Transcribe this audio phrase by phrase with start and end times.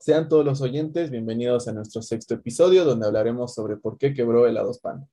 [0.00, 4.46] Sean todos los oyentes bienvenidos a nuestro sexto episodio donde hablaremos sobre por qué quebró
[4.46, 5.06] helados Panda.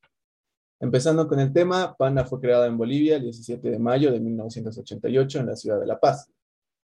[0.80, 5.40] Empezando con el tema, Panda fue creada en Bolivia el 17 de mayo de 1988
[5.40, 6.32] en la ciudad de La Paz,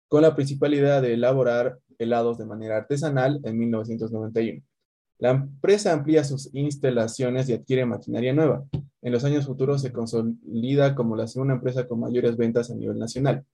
[0.08, 4.62] con la principal idea de elaborar helados de manera artesanal en 1991.
[5.18, 8.64] La empresa amplía sus instalaciones y adquiere maquinaria nueva.
[9.00, 12.98] En los años futuros se consolida como la segunda empresa con mayores ventas a nivel
[12.98, 13.44] nacional.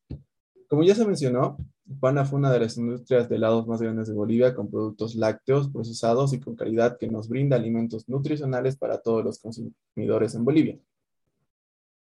[0.69, 1.59] Como ya se mencionó,
[2.01, 5.71] Pana fue una de las industrias de helados más grandes de Bolivia con productos lácteos
[5.71, 10.79] procesados y con calidad que nos brinda alimentos nutricionales para todos los consumidores en Bolivia,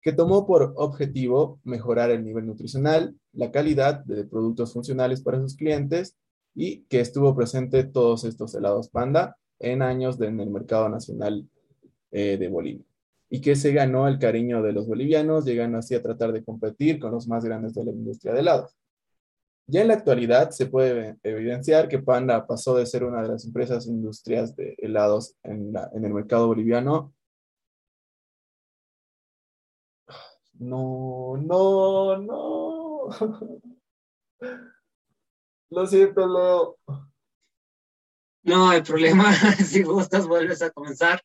[0.03, 5.57] que tomó por objetivo mejorar el nivel nutricional, la calidad de productos funcionales para sus
[5.57, 6.17] clientes
[6.55, 11.49] y que estuvo presente todos estos helados Panda en años en el mercado nacional
[12.11, 12.85] eh, de Bolivia
[13.31, 17.01] y que se ganó el cariño de los bolivianos, llegando así a tratar de competir
[17.01, 18.77] con los más grandes de la industria de helados.
[19.73, 23.47] Ya en la actualidad se puede evidenciar que Panda pasó de ser una de las
[23.47, 27.15] empresas industrias de helados en, en el mercado boliviano.
[30.53, 33.09] No, no, no.
[35.71, 36.79] Lo siento, Leo.
[38.43, 39.33] No hay problema.
[39.57, 41.23] si gustas, vuelves a comenzar.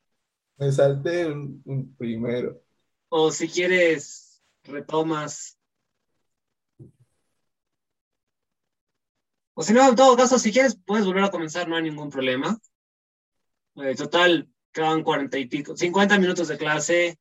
[0.56, 2.62] Me salté un, primero.
[3.10, 5.57] O si quieres, retomas.
[9.60, 12.12] O si no, en todo caso, si quieres, puedes volver a comenzar, no hay ningún
[12.12, 12.60] problema.
[13.78, 17.20] Eh, total, quedan cuarenta y pico, 50 minutos de clase.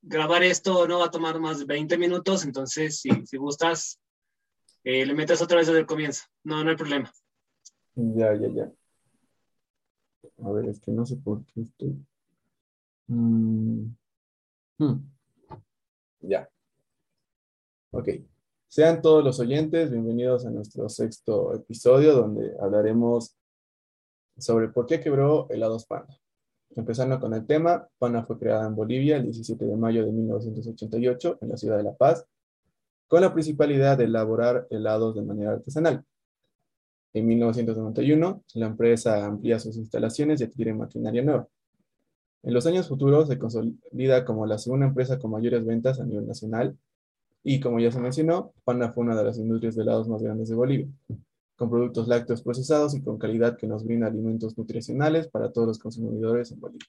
[0.00, 4.00] Grabar esto no va a tomar más de 20 minutos, entonces si, si gustas,
[4.82, 6.24] eh, le metes otra vez desde el comienzo.
[6.42, 7.12] No, no hay problema.
[7.96, 8.72] Ya, ya, ya.
[10.42, 12.02] A ver, es que no sé por qué estoy.
[13.08, 13.94] Mm.
[14.78, 15.00] Hmm.
[16.22, 16.48] Ya.
[17.90, 18.08] Ok.
[18.74, 23.36] Sean todos los oyentes bienvenidos a nuestro sexto episodio donde hablaremos
[24.38, 26.18] sobre por qué quebró helados Pana.
[26.74, 31.40] Empezando con el tema, Pana fue creada en Bolivia el 17 de mayo de 1988
[31.42, 32.24] en la ciudad de La Paz,
[33.08, 36.02] con la principal idea de elaborar helados de manera artesanal.
[37.12, 41.46] En 1991, la empresa amplía sus instalaciones y adquiere maquinaria nueva.
[42.42, 46.26] En los años futuros se consolida como la segunda empresa con mayores ventas a nivel
[46.26, 46.78] nacional
[47.44, 50.48] y, como ya se mencionó, Panda fue una de las industrias de helados más grandes
[50.48, 50.88] de Bolivia,
[51.56, 55.78] con productos lácteos procesados y con calidad que nos brinda alimentos nutricionales para todos los
[55.78, 56.88] consumidores en Bolivia.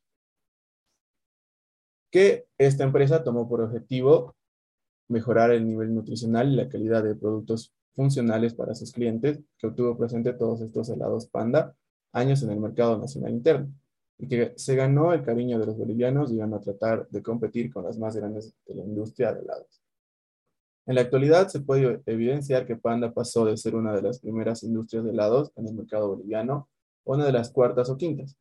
[2.11, 4.35] Que esta empresa tomó por objetivo
[5.07, 9.97] mejorar el nivel nutricional y la calidad de productos funcionales para sus clientes, que obtuvo
[9.97, 11.75] presente todos estos helados Panda
[12.11, 13.73] años en el mercado nacional interno,
[14.19, 17.83] y que se ganó el cariño de los bolivianos llegando a tratar de competir con
[17.83, 19.82] las más grandes de la industria de helados.
[20.85, 24.63] En la actualidad se puede evidenciar que Panda pasó de ser una de las primeras
[24.63, 26.69] industrias de helados en el mercado boliviano
[27.05, 28.37] una de las cuartas o quintas.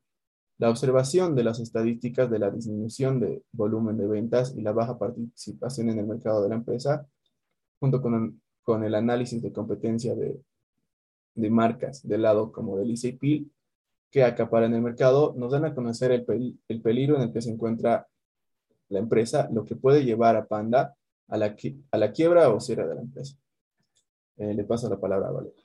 [0.58, 4.98] La observación de las estadísticas de la disminución de volumen de ventas y la baja
[4.98, 7.06] participación en el mercado de la empresa,
[7.80, 10.41] junto con con el análisis de competencia de,
[11.34, 13.50] de marcas de lado como del ICP
[14.10, 17.50] que acaparan el mercado, nos dan a conocer el, el, peligro en el que se
[17.50, 18.06] encuentra
[18.91, 20.94] la empresa, lo que puede llevar a Panda
[21.32, 21.56] a la,
[21.91, 23.37] a la quiebra o cierre de la empresa.
[24.37, 25.65] Eh, le paso la palabra a Valeria.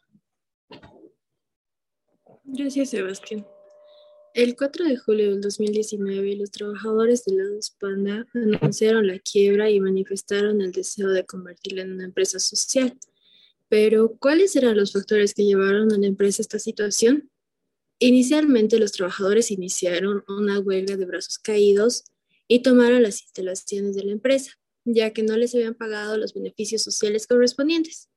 [2.45, 3.45] Gracias, Sebastián.
[4.33, 9.81] El 4 de julio del 2019, los trabajadores de Lados Panda anunciaron la quiebra y
[9.81, 12.97] manifestaron el deseo de convertirla en una empresa social.
[13.68, 17.30] Pero, ¿cuáles eran los factores que llevaron a la empresa a esta situación?
[18.00, 22.06] Inicialmente, los trabajadores iniciaron una huelga de brazos caídos
[22.47, 24.51] y tomaron las instalaciones de la empresa,
[24.94, 28.10] ya que no les habían pagado los beneficios sociales correspondientes.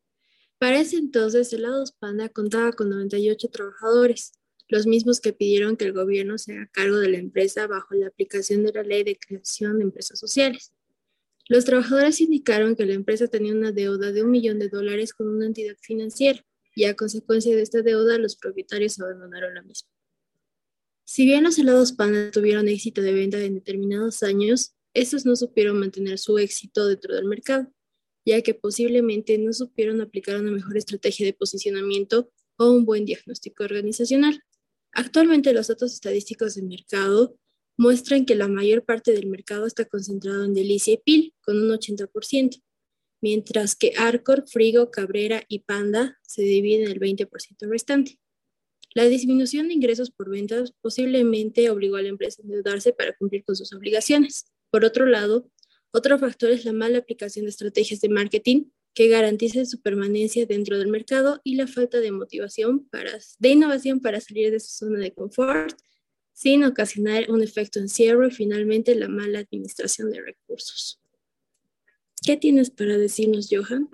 [0.59, 4.33] Para ese entonces, el Lados Panda contaba con 98 trabajadores
[4.69, 8.07] los mismos que pidieron que el gobierno se haga cargo de la empresa bajo la
[8.07, 10.73] aplicación de la ley de creación de empresas sociales.
[11.49, 15.29] Los trabajadores indicaron que la empresa tenía una deuda de un millón de dólares con
[15.29, 16.45] una entidad financiera
[16.77, 19.91] y a consecuencia de esta deuda los propietarios abandonaron la misma.
[21.05, 25.79] Si bien los helados Panda tuvieron éxito de venta en determinados años, estos no supieron
[25.79, 27.73] mantener su éxito dentro del mercado,
[28.25, 33.65] ya que posiblemente no supieron aplicar una mejor estrategia de posicionamiento o un buen diagnóstico
[33.65, 34.43] organizacional.
[34.93, 37.37] Actualmente los datos estadísticos de mercado
[37.79, 41.71] muestran que la mayor parte del mercado está concentrado en Delicia y Pil, con un
[41.71, 42.61] 80%,
[43.23, 47.29] mientras que Arcor, Frigo, Cabrera y Panda se dividen el 20%
[47.69, 48.19] restante.
[48.93, 53.45] La disminución de ingresos por ventas posiblemente obligó a la empresa a endeudarse para cumplir
[53.45, 54.47] con sus obligaciones.
[54.71, 55.51] Por otro lado,
[55.93, 58.65] otro factor es la mala aplicación de estrategias de marketing
[58.95, 64.01] que garanticen su permanencia dentro del mercado y la falta de motivación para, de innovación
[64.01, 65.77] para salir de su zona de confort
[66.33, 71.01] sin ocasionar un efecto encierro y finalmente la mala administración de recursos.
[72.25, 73.89] ¿Qué tienes para decirnos, Johan?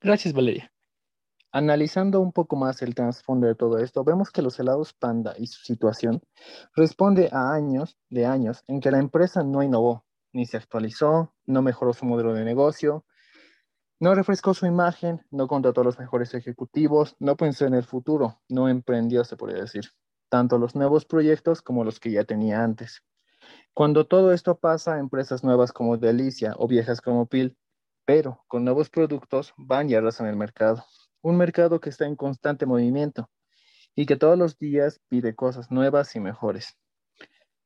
[0.00, 0.72] Gracias, Valeria.
[1.54, 5.48] Analizando un poco más el trasfondo de todo esto, vemos que los helados Panda y
[5.48, 6.22] su situación
[6.74, 11.60] responde a años de años en que la empresa no innovó, ni se actualizó, no
[11.60, 13.04] mejoró su modelo de negocio,
[14.00, 18.40] no refrescó su imagen, no contrató a los mejores ejecutivos, no pensó en el futuro,
[18.48, 19.90] no emprendió, se podría decir,
[20.30, 23.02] tanto los nuevos proyectos como los que ya tenía antes.
[23.74, 27.58] Cuando todo esto pasa, empresas nuevas como Delicia o viejas como Pil,
[28.06, 30.82] pero con nuevos productos, van y arrasan el mercado
[31.22, 33.30] un mercado que está en constante movimiento
[33.94, 36.76] y que todos los días pide cosas nuevas y mejores.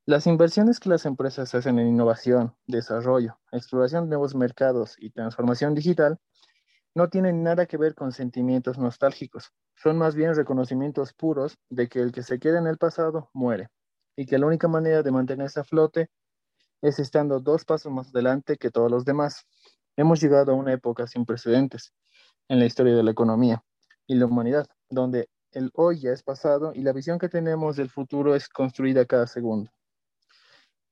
[0.05, 5.75] Las inversiones que las empresas hacen en innovación, desarrollo, exploración de nuevos mercados y transformación
[5.75, 6.19] digital
[6.95, 12.01] no tienen nada que ver con sentimientos nostálgicos, son más bien reconocimientos puros de que
[12.01, 13.69] el que se queda en el pasado muere
[14.17, 16.09] y que la única manera de mantenerse a flote
[16.83, 19.47] es estando dos pasos más adelante que todos los demás.
[19.97, 21.93] Hemos llegado a una época sin precedentes
[22.49, 23.63] en la historia de la economía
[24.07, 27.91] y la humanidad, donde el hoy ya es pasado y la visión que tenemos del
[27.91, 29.71] futuro es construida cada segundo.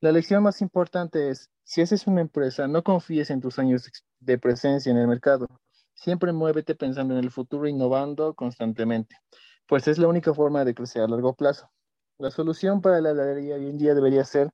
[0.01, 3.91] La lección más importante es, si haces una empresa, no confíes en tus años
[4.21, 5.47] de presencia en el mercado.
[5.95, 9.17] Siempre muévete pensando en el futuro, innovando constantemente,
[9.67, 11.71] pues es la única forma de crecer a largo plazo.
[12.19, 14.51] La solución para la heladería hoy en día debería ser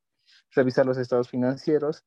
[0.53, 2.05] revisar los estados financieros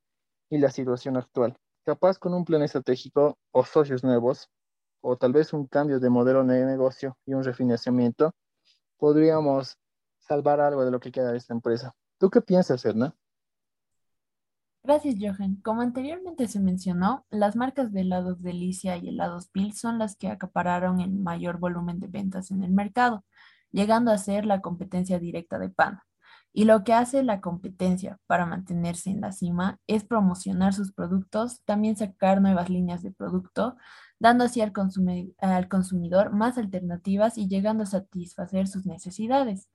[0.50, 1.56] y la situación actual.
[1.84, 4.48] Capaz con un plan estratégico o socios nuevos,
[5.06, 8.34] o tal vez un cambio de modelo de negocio y un refinanciamiento,
[8.96, 9.76] podríamos
[10.18, 11.92] salvar algo de lo que queda de esta empresa.
[12.18, 13.14] ¿Tú qué piensas, Edna?
[14.82, 15.56] Gracias, Johan.
[15.56, 20.28] Como anteriormente se mencionó, las marcas de helados Delicia y helados Bill son las que
[20.28, 23.26] acapararon el mayor volumen de ventas en el mercado,
[23.72, 26.06] llegando a ser la competencia directa de Panda.
[26.54, 31.62] Y lo que hace la competencia para mantenerse en la cima es promocionar sus productos,
[31.64, 33.76] también sacar nuevas líneas de producto,
[34.18, 39.68] dando así al, consumidor más alternativas y llegando a satisfacer sus necesidades.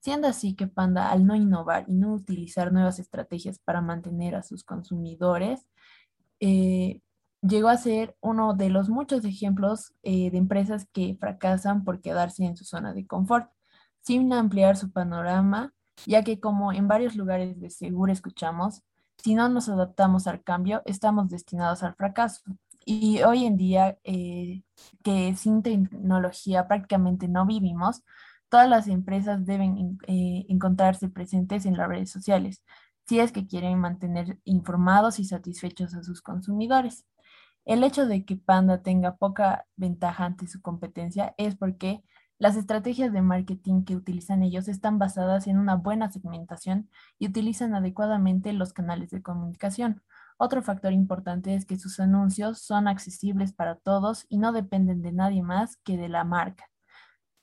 [0.00, 4.42] Siendo así que Panda, al no innovar y no utilizar nuevas estrategias para mantener a
[4.42, 5.66] sus consumidores,
[6.40, 7.00] eh,
[7.40, 12.44] llegó a ser uno de los muchos ejemplos eh, de empresas que fracasan por quedarse
[12.44, 13.50] en su zona de confort,
[14.02, 15.72] sin ampliar su panorama
[16.06, 18.82] ya que como en varios lugares de seguro escuchamos,
[19.18, 22.42] si no nos adaptamos al cambio, estamos destinados al fracaso.
[22.84, 24.62] Y hoy en día, eh,
[25.02, 28.02] que sin tecnología prácticamente no vivimos,
[28.48, 32.62] todas las empresas deben eh, encontrarse presentes en las redes sociales,
[33.06, 37.06] si es que quieren mantener informados y satisfechos a sus consumidores.
[37.64, 42.02] El hecho de que Panda tenga poca ventaja ante su competencia es porque
[42.38, 47.74] las estrategias de marketing que utilizan ellos están basadas en una buena segmentación y utilizan
[47.74, 50.02] adecuadamente los canales de comunicación.
[50.36, 55.12] Otro factor importante es que sus anuncios son accesibles para todos y no dependen de
[55.12, 56.70] nadie más que de la marca.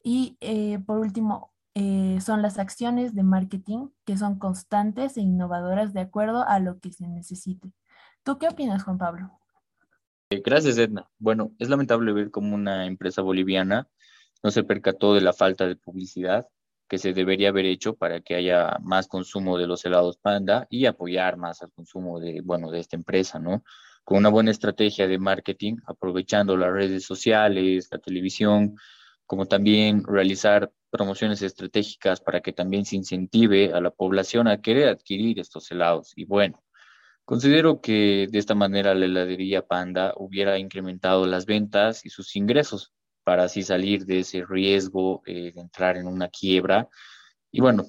[0.04, 5.94] Y eh, por último, eh, son las acciones de marketing que son constantes e innovadoras
[5.94, 7.72] de acuerdo a lo que se necesite.
[8.24, 9.32] ¿Tú qué opinas, Juan Pablo?
[10.30, 11.10] Gracias, Edna.
[11.18, 13.88] Bueno, es lamentable ver cómo una empresa boliviana
[14.44, 16.48] no se percató de la falta de publicidad
[16.92, 20.88] que se debería haber hecho para que haya más consumo de los helados Panda y
[20.88, 23.64] apoyar más al consumo de, bueno, de esta empresa, ¿no?
[24.04, 28.76] Con una buena estrategia de marketing, aprovechando las redes sociales, la televisión,
[29.26, 34.90] como también realizar promociones estratégicas para que también se incentive a la población a querer
[34.90, 36.12] adquirir estos helados.
[36.18, 36.62] Y bueno,
[37.24, 42.92] considero que de esta manera la heladería Panda hubiera incrementado las ventas y sus ingresos,
[43.24, 46.90] para así salir de ese riesgo eh, de entrar en una quiebra
[47.52, 47.86] y bueno,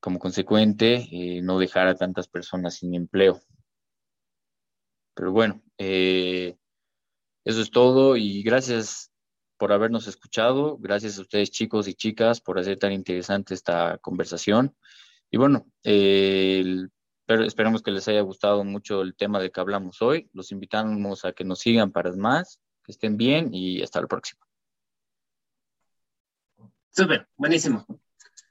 [0.00, 3.40] como consecuente, eh, no dejar a tantas personas sin empleo.
[5.14, 6.56] Pero bueno, eh,
[7.44, 9.10] eso es todo y gracias
[9.58, 14.76] por habernos escuchado, gracias a ustedes chicos y chicas por hacer tan interesante esta conversación.
[15.30, 15.66] Y bueno,
[17.28, 20.30] pero esperemos que les haya gustado mucho el tema de que hablamos hoy.
[20.32, 24.47] Los invitamos a que nos sigan para más, que estén bien y hasta la próxima.
[26.98, 27.86] Súper, buenísimo.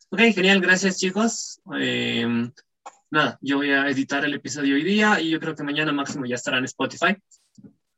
[0.10, 1.60] Ok, genial, gracias chicos.
[1.77, 2.50] Eh,
[3.12, 6.25] nada, yo voy a editar el episodio hoy día y yo creo que mañana máximo
[6.25, 7.18] ya estará en Spotify.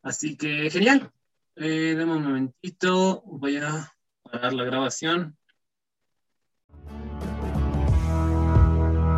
[0.01, 1.11] Así que genial.
[1.55, 5.37] Eh, dame un momentito, voy a parar la grabación.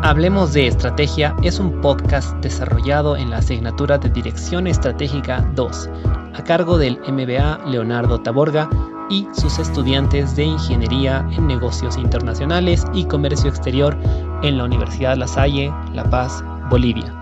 [0.02, 5.88] Hablemos de Estrategia es un podcast desarrollado en la asignatura de Dirección Estratégica 2,
[6.34, 8.68] a cargo del MBA Leonardo Taborga
[9.12, 13.96] y sus estudiantes de Ingeniería en Negocios Internacionales y Comercio Exterior
[14.42, 17.21] en la Universidad La Salle, La Paz, Bolivia.